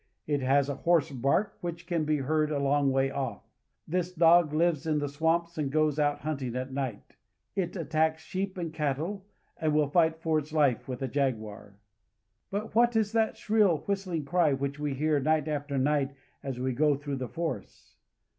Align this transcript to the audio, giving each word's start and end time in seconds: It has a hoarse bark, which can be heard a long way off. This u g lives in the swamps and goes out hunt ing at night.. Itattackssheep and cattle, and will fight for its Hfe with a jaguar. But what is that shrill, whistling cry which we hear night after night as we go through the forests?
It 0.25 0.41
has 0.41 0.67
a 0.67 0.77
hoarse 0.77 1.11
bark, 1.11 1.59
which 1.61 1.85
can 1.85 2.05
be 2.05 2.17
heard 2.17 2.49
a 2.49 2.57
long 2.57 2.89
way 2.89 3.11
off. 3.11 3.43
This 3.87 4.17
u 4.17 4.47
g 4.49 4.55
lives 4.55 4.87
in 4.87 4.97
the 4.97 5.07
swamps 5.07 5.59
and 5.59 5.71
goes 5.71 5.99
out 5.99 6.21
hunt 6.21 6.41
ing 6.41 6.55
at 6.55 6.73
night.. 6.73 7.17
Itattackssheep 7.55 8.57
and 8.57 8.73
cattle, 8.73 9.27
and 9.57 9.75
will 9.75 9.89
fight 9.91 10.17
for 10.19 10.39
its 10.39 10.53
Hfe 10.53 10.87
with 10.87 11.03
a 11.03 11.07
jaguar. 11.07 11.75
But 12.49 12.73
what 12.73 12.95
is 12.95 13.11
that 13.11 13.37
shrill, 13.37 13.83
whistling 13.85 14.25
cry 14.25 14.53
which 14.53 14.79
we 14.79 14.95
hear 14.95 15.19
night 15.19 15.47
after 15.47 15.77
night 15.77 16.15
as 16.41 16.59
we 16.59 16.73
go 16.73 16.95
through 16.95 17.17
the 17.17 17.27
forests? 17.29 17.95